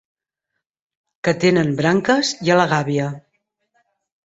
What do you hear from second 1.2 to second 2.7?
Que tenen branques i a la